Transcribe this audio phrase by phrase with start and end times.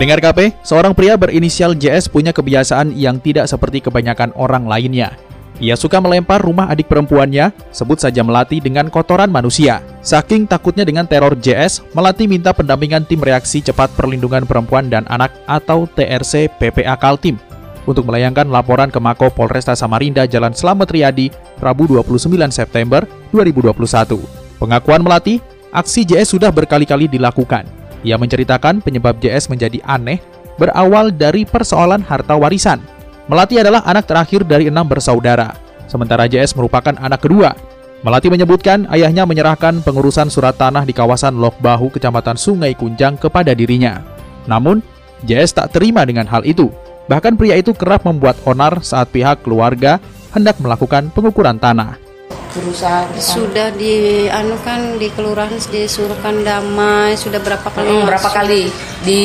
[0.00, 5.12] Pendengar KP, seorang pria berinisial JS punya kebiasaan yang tidak seperti kebanyakan orang lainnya.
[5.60, 9.84] Ia suka melempar rumah adik perempuannya, sebut saja Melati dengan kotoran manusia.
[10.00, 15.36] Saking takutnya dengan teror JS, Melati minta pendampingan tim reaksi cepat perlindungan perempuan dan anak
[15.44, 17.36] atau TRC PPA Kaltim
[17.84, 21.28] untuk melayangkan laporan ke Mako Polresta Samarinda Jalan Slamet Riyadi,
[21.60, 23.04] Rabu 29 September
[23.36, 24.16] 2021.
[24.56, 25.44] Pengakuan Melati,
[25.76, 27.79] aksi JS sudah berkali-kali dilakukan.
[28.00, 30.20] Ia menceritakan penyebab JS menjadi aneh
[30.56, 32.80] berawal dari persoalan harta warisan.
[33.28, 35.54] Melati adalah anak terakhir dari enam bersaudara,
[35.86, 37.54] sementara JS merupakan anak kedua.
[38.00, 43.52] Melati menyebutkan ayahnya menyerahkan pengurusan surat tanah di kawasan Lok Bahu, Kecamatan Sungai Kunjang kepada
[43.52, 44.00] dirinya.
[44.48, 44.80] Namun,
[45.28, 46.72] JS tak terima dengan hal itu.
[47.12, 50.00] Bahkan pria itu kerap membuat onar saat pihak keluarga
[50.32, 52.09] hendak melakukan pengukuran tanah
[52.52, 58.62] berusaha sudah di anu kan di kelurahan disuruhkan damai sudah berapa kali hmm, berapa kali
[59.06, 59.22] di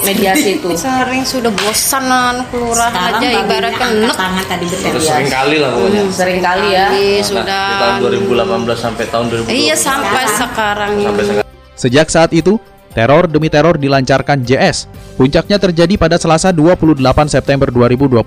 [0.00, 0.70] mediasi itu?
[0.86, 5.00] Sering sudah bosan anu kelurahan Sekarang aja ibaratkan nek tangan tadi betul ya.
[5.02, 6.00] sering kali lah pokoknya.
[6.02, 6.86] Hmm, sering kali ya.
[6.88, 7.64] Nah, sudah.
[7.66, 7.96] Di tahun
[8.28, 11.48] 2018 sampai tahun 2020 iya sampai sekarang, sampai sekarang.
[11.76, 12.56] Sejak saat itu
[12.96, 14.88] Teror demi teror dilancarkan JS.
[15.20, 16.96] Puncaknya terjadi pada Selasa 28
[17.28, 18.24] September 2021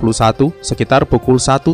[0.61, 1.73] sekitar pukul 1.30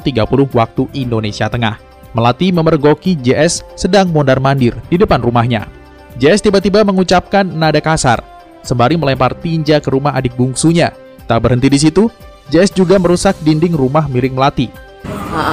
[0.56, 1.85] waktu Indonesia Tengah.
[2.16, 5.68] Melati memergoki JS sedang mondar-mandir di depan rumahnya.
[6.16, 8.24] JS tiba-tiba mengucapkan nada kasar,
[8.64, 10.96] sembari melempar tinja ke rumah adik bungsunya.
[11.28, 12.08] Tak berhenti di situ,
[12.48, 14.72] JS juga merusak dinding rumah milik Melati.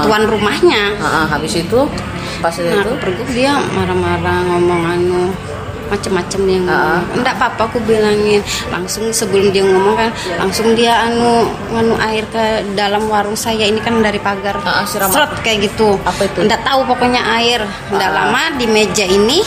[0.06, 1.02] Tuan rumahnya.
[1.26, 1.80] habis itu,
[2.38, 5.22] pas nah, itu, pergi dia marah-marah ngomong anu
[5.92, 6.72] macam-macam dia ngomong.
[6.72, 8.40] Uh, enggak apa-apa aku bilangin.
[8.72, 10.10] Langsung sebelum dia ngomong kan
[10.40, 14.56] langsung dia anu anu air ke dalam warung saya ini kan dari pagar.
[14.64, 16.00] Uh, Seret kayak gitu.
[16.08, 16.48] Apa itu?
[16.48, 17.60] Enggak tahu pokoknya air.
[17.92, 18.16] Enggak uh.
[18.16, 19.44] lama di meja ini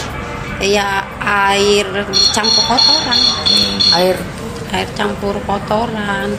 [0.61, 1.01] ya
[1.49, 1.89] air
[2.31, 3.19] campur kotoran.
[3.49, 3.77] Hmm.
[3.97, 4.15] Air
[4.77, 6.37] air campur kotoran.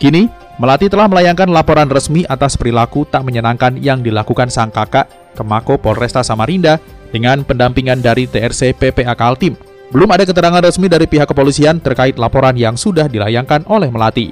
[0.00, 5.42] Kini Melati telah melayangkan laporan resmi atas perilaku tak menyenangkan yang dilakukan sang kakak ke
[5.42, 6.78] Mako Polresta Samarinda
[7.10, 9.54] dengan pendampingan dari TRC PPA Kaltim.
[9.90, 14.30] Belum ada keterangan resmi dari pihak kepolisian terkait laporan yang sudah dilayangkan oleh Melati.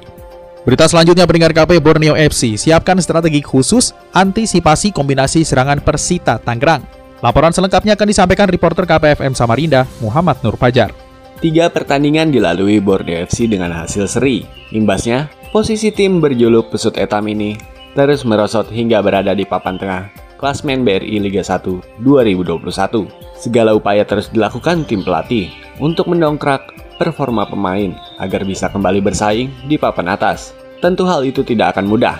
[0.63, 6.83] Berita selanjutnya pendengar KP Borneo FC siapkan strategi khusus antisipasi kombinasi serangan Persita Tangerang.
[7.19, 10.95] Laporan selengkapnya akan disampaikan reporter KPFM Samarinda, Muhammad Nur Fajar.
[11.39, 14.43] Tiga pertandingan dilalui Borneo FC dengan hasil seri.
[14.71, 17.55] Imbasnya, posisi tim berjuluk pesut etam ini
[17.97, 20.03] terus merosot hingga berada di papan tengah
[20.39, 23.11] klasmen BRI Liga 1 2021.
[23.35, 25.51] Segala upaya terus dilakukan tim pelatih
[25.83, 30.55] untuk mendongkrak performa pemain agar bisa kembali bersaing di papan atas.
[30.79, 32.15] Tentu hal itu tidak akan mudah,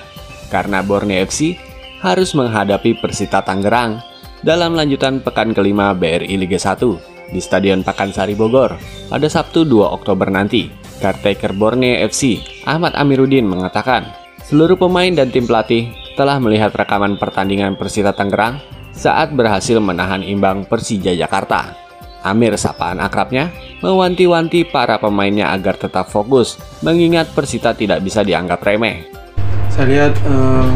[0.52, 1.56] karena Borneo FC
[2.03, 4.03] harus menghadapi Persita Tangerang
[4.44, 8.75] dalam lanjutan pekan kelima BRI Liga 1 di Stadion Pakansari Bogor
[9.07, 10.72] pada Sabtu 2 Oktober nanti.
[11.00, 14.03] Caretaker Borneo FC, Ahmad Amiruddin mengatakan,
[14.44, 18.59] seluruh pemain dan tim pelatih telah melihat rekaman pertandingan Persita Tangerang
[18.91, 21.72] saat berhasil menahan imbang Persija Jakarta.
[22.19, 29.07] Amir sapaan akrabnya mewanti-wanti para pemainnya agar tetap fokus mengingat Persita tidak bisa dianggap remeh.
[29.72, 30.68] Saya lihat uh,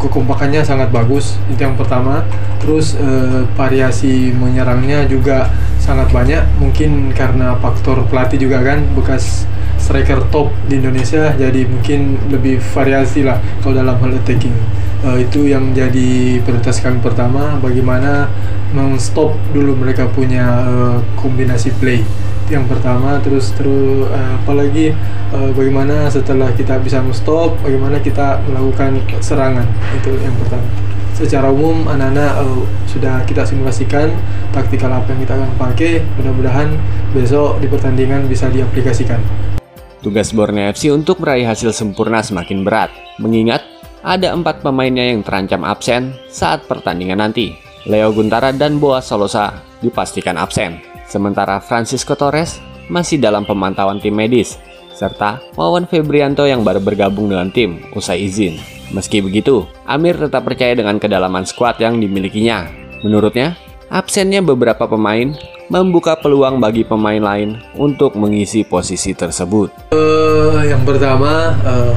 [0.00, 2.24] kekompakannya sangat bagus itu yang pertama.
[2.64, 9.44] Terus uh, variasi menyerangnya juga sangat banyak mungkin karena faktor pelatih juga kan bekas
[9.84, 14.56] striker top di Indonesia jadi mungkin lebih variasi lah kalau dalam hal attacking.
[15.04, 18.32] Uh, itu yang jadi prioritas kami pertama bagaimana
[18.72, 22.00] mengstop dulu mereka punya uh, kombinasi play.
[22.48, 24.96] Yang pertama terus terus uh, apalagi
[25.36, 29.68] uh, bagaimana setelah kita bisa stop bagaimana kita melakukan serangan.
[30.00, 30.64] Itu yang pertama.
[31.14, 34.08] Secara umum anak-anak uh, sudah kita simulasikan
[34.56, 35.92] taktikal apa yang kita akan pakai.
[36.16, 36.72] Mudah-mudahan
[37.12, 39.20] besok di pertandingan bisa diaplikasikan
[40.04, 43.64] Tugas Borneo FC untuk meraih hasil sempurna semakin berat, mengingat
[44.04, 47.56] ada empat pemainnya yang terancam absen saat pertandingan nanti.
[47.88, 52.60] Leo Guntara dan Boas Solosa dipastikan absen, sementara Francisco Torres
[52.92, 54.60] masih dalam pemantauan tim medis,
[54.92, 58.60] serta Wawan Febrianto yang baru bergabung dengan tim usai izin.
[58.92, 62.68] Meski begitu, Amir tetap percaya dengan kedalaman skuad yang dimilikinya.
[63.00, 63.56] Menurutnya,
[63.92, 65.36] absennya beberapa pemain
[65.68, 69.72] membuka peluang bagi pemain lain untuk mengisi posisi tersebut.
[69.92, 71.96] Uh, yang pertama eh,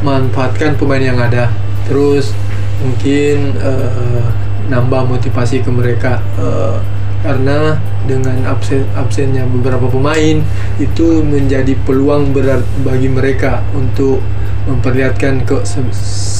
[0.00, 1.52] manfaatkan pemain yang ada,
[1.84, 2.32] terus
[2.80, 4.24] mungkin eh,
[4.72, 6.76] nambah motivasi ke mereka eh,
[7.24, 10.44] karena dengan absen absennya beberapa pemain
[10.76, 14.20] itu menjadi peluang berat bagi mereka untuk
[14.68, 15.84] memperlihatkan ke se-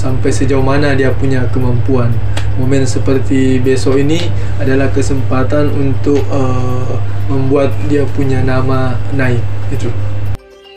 [0.05, 2.13] sampai sejauh mana dia punya kemampuan.
[2.55, 4.23] Momen seperti besok ini
[4.63, 6.95] adalah kesempatan untuk eh,
[7.27, 9.43] membuat dia punya nama naik
[9.75, 9.91] itu.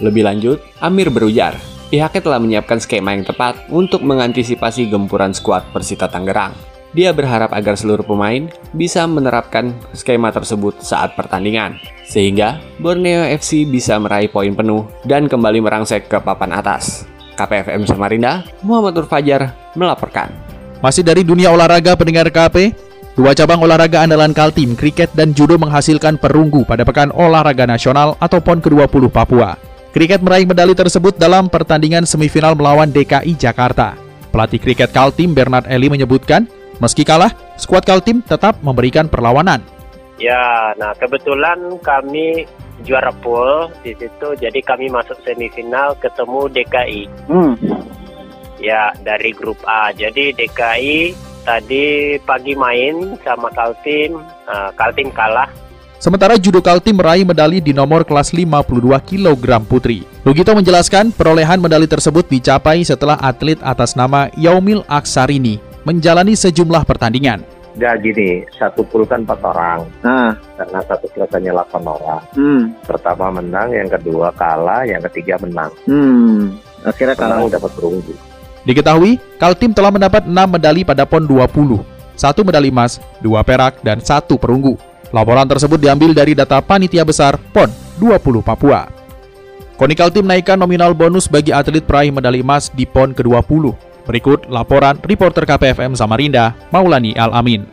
[0.01, 1.57] Lebih lanjut, Amir berujar,
[1.89, 6.53] pihaknya telah menyiapkan skema yang tepat untuk mengantisipasi gempuran skuad Persita Tangerang.
[6.95, 11.77] Dia berharap agar seluruh pemain bisa menerapkan skema tersebut saat pertandingan,
[12.07, 17.05] sehingga Borneo FC bisa meraih poin penuh dan kembali merangsek ke papan atas.
[17.37, 20.46] KPFM Samarinda, Muhammad Nur Fajar melaporkan.
[20.77, 22.69] Masih dari dunia olahraga pendengar KP,
[23.17, 28.37] dua cabang olahraga andalan Kaltim, kriket dan judo menghasilkan perunggu pada Pekan Olahraga Nasional atau
[28.37, 29.57] PON ke-20 Papua.
[29.89, 33.97] Kriket meraih medali tersebut dalam pertandingan semifinal melawan DKI Jakarta.
[34.29, 36.45] Pelatih kriket Kaltim Bernard Eli menyebutkan,
[36.77, 39.65] meski kalah, skuad Kaltim tetap memberikan perlawanan.
[40.21, 42.45] Ya, nah kebetulan kami
[42.85, 47.01] juara pool di situ, jadi kami masuk semifinal ketemu DKI.
[48.57, 49.93] Ya, dari grup A.
[49.93, 51.13] Jadi DKI
[51.45, 54.17] tadi pagi main sama Kaltim,
[54.49, 55.47] nah, Kaltim kalah.
[55.97, 60.05] Sementara judo Kaltim meraih medali di nomor kelas 52 kg putri.
[60.21, 65.57] Lugito menjelaskan perolehan medali tersebut dicapai setelah atlet atas nama Yaumil Aksarini
[65.87, 67.41] menjalani sejumlah pertandingan.
[67.77, 72.21] Ya gini, satu pool kan empat orang, Nah, karena satu hanya 8 orang.
[72.33, 75.69] hmm, Pertama menang, yang kedua kalah, yang ketiga menang.
[75.85, 76.57] hmm.
[76.81, 77.37] Akhirnya kalah.
[77.37, 78.13] Menang dapat perunggu.
[78.67, 81.87] Diketahui, Kaltim telah mendapat 6 medali pada PON 20,
[82.19, 84.75] satu medali emas, dua perak, dan satu perunggu.
[85.15, 88.91] Laporan tersebut diambil dari data panitia besar PON 20 Papua.
[89.79, 93.71] Koni Kaltim naikkan nominal bonus bagi atlet peraih medali emas di PON ke-20.
[94.03, 97.63] Berikut laporan reporter KPFM Samarinda, Maulani Al-Amin.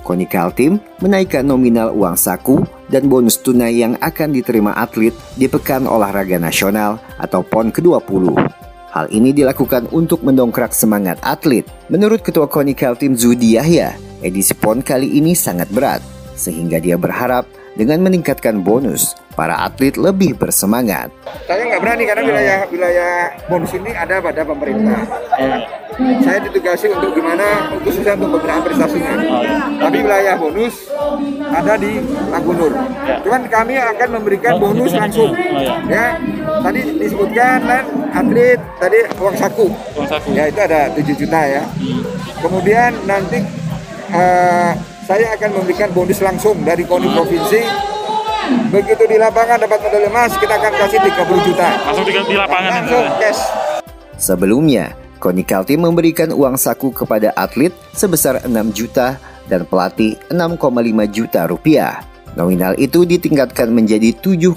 [0.00, 5.84] Koni Kaltim menaikkan nominal uang saku dan bonus tunai yang akan diterima atlet di Pekan
[5.84, 8.59] Olahraga Nasional atau PON ke-20.
[8.90, 11.62] Hal ini dilakukan untuk mendongkrak semangat atlet.
[11.86, 16.02] Menurut Ketua Koni Kaltim Zudi Yahya, edisi PON kali ini sangat berat,
[16.34, 17.46] sehingga dia berharap
[17.78, 21.06] dengan meningkatkan bonus, para atlet lebih bersemangat.
[21.46, 23.12] Saya nggak berani karena wilayah wilayah
[23.46, 25.00] bonus ini ada pada pemerintah.
[26.26, 29.14] Saya ditugasi untuk gimana khususnya untuk pembinaan prestasinya.
[29.86, 30.74] Tapi wilayah bonus
[31.46, 32.72] ada di Pak Gubernur.
[33.22, 35.30] Cuman kami akan memberikan bonus langsung.
[35.86, 36.18] Ya,
[36.66, 39.66] tadi disebutkan kan atlet tadi uang saku.
[40.34, 41.62] Ya itu ada 7 juta ya.
[42.42, 43.42] Kemudian nanti
[44.12, 44.70] eh,
[45.06, 47.62] saya akan memberikan bonus langsung dari KONI provinsi
[48.70, 51.68] Begitu di lapangan dapat medali emas, kita akan kasih 30 juta.
[51.86, 53.42] Langsung di, di lapangan Langsung cash.
[54.18, 60.56] Sebelumnya, Koni Kaltim memberikan uang saku kepada atlet sebesar 6 juta dan pelatih 6,5
[61.10, 62.02] juta rupiah.
[62.38, 64.54] Nominal itu ditingkatkan menjadi 7,5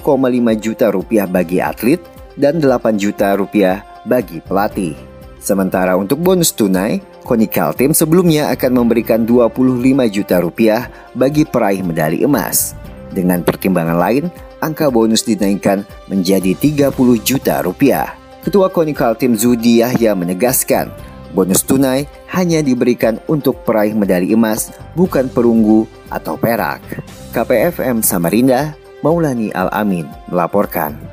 [0.62, 2.02] juta rupiah bagi atlet
[2.36, 4.96] dan 8 juta rupiah bagi pelatih.
[5.44, 12.24] Sementara untuk bonus tunai, Koni Kaltim sebelumnya akan memberikan 25 juta rupiah bagi peraih medali
[12.24, 12.76] emas.
[13.12, 14.32] Dengan pertimbangan lain,
[14.64, 18.16] angka bonus dinaikkan menjadi 30 juta rupiah.
[18.44, 20.92] Ketua Koni Kaltim Zudi Yahya menegaskan,
[21.32, 26.84] bonus tunai hanya diberikan untuk peraih medali emas, bukan perunggu atau perak.
[27.32, 31.13] KPFM Samarinda, Maulani Al-Amin melaporkan.